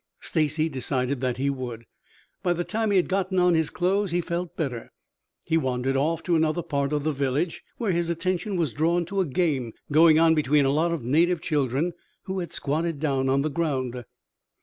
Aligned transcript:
Stacy 0.19 0.67
decided 0.67 1.21
that 1.21 1.37
he 1.37 1.51
would. 1.51 1.85
By 2.41 2.53
the 2.53 2.63
time 2.63 2.89
he 2.89 2.97
had 2.97 3.07
gotten 3.07 3.37
on 3.37 3.53
his 3.53 3.69
clothes 3.69 4.09
he 4.09 4.19
felt 4.19 4.57
better. 4.57 4.91
He 5.43 5.57
wandered 5.59 5.95
off 5.95 6.23
to 6.23 6.35
another 6.35 6.63
part 6.63 6.91
of 6.91 7.03
the 7.03 7.11
village, 7.11 7.63
where 7.77 7.91
his 7.91 8.09
attention 8.09 8.55
was 8.57 8.73
drawn 8.73 9.05
to 9.05 9.21
a 9.21 9.27
game 9.27 9.73
going 9.91 10.17
on 10.17 10.33
between 10.33 10.65
a 10.65 10.71
lot 10.71 10.91
of 10.91 11.03
native 11.03 11.39
children 11.39 11.93
who 12.23 12.39
had 12.39 12.51
squatted 12.51 12.99
down 12.99 13.29
on 13.29 13.43
the 13.43 13.51
ground. 13.51 14.03